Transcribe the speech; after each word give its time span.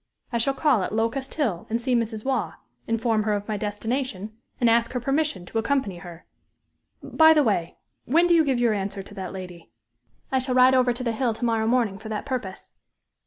I 0.33 0.39
shall 0.39 0.55
call 0.55 0.81
at 0.81 0.95
Locust 0.95 1.35
Hill 1.35 1.67
and 1.69 1.79
see 1.79 1.93
Mrs. 1.93 2.25
Waugh, 2.25 2.53
inform 2.87 3.21
her 3.21 3.33
of 3.33 3.47
my 3.47 3.55
destination, 3.55 4.35
and 4.59 4.67
ask 4.67 4.93
her 4.93 4.99
permission 4.99 5.45
to 5.45 5.59
accompany 5.59 5.99
her. 5.99 6.25
By 7.03 7.35
the 7.35 7.43
way 7.43 7.77
when 8.05 8.25
do 8.25 8.33
you 8.33 8.43
give 8.43 8.59
your 8.59 8.73
answer 8.73 9.03
to 9.03 9.13
that 9.13 9.31
lady?" 9.31 9.69
"I 10.31 10.39
shall 10.39 10.55
ride 10.55 10.73
over 10.73 10.91
to 10.91 11.03
the 11.03 11.11
Hill 11.11 11.35
to 11.35 11.45
morrow 11.45 11.67
morning 11.67 11.99
for 11.99 12.09
that 12.09 12.25
purpose." 12.25 12.73